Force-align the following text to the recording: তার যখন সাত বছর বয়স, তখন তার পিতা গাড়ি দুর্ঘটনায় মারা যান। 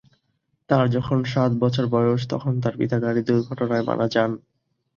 তার 0.69 0.85
যখন 0.95 1.19
সাত 1.25 1.51
বছর 1.61 1.85
বয়স, 1.87 2.21
তখন 2.29 2.53
তার 2.63 2.73
পিতা 2.79 2.97
গাড়ি 2.99 3.21
দুর্ঘটনায় 3.27 3.85
মারা 3.89 4.07
যান। 4.13 4.31